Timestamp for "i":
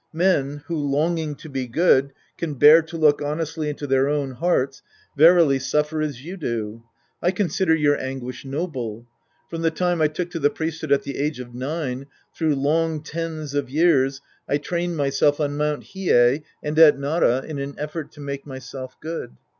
7.21-7.29, 10.01-10.07, 14.49-14.57